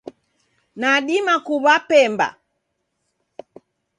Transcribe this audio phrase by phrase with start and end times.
[0.79, 2.27] Nadima kuwa pemba